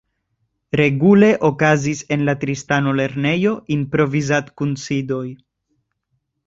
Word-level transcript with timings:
Regule 0.79 1.29
okazis 1.49 2.01
en 2.17 2.25
la 2.31 2.35
Tristano-Lernejo 2.45 3.55
improvizad-kunsidoj. 3.79 5.25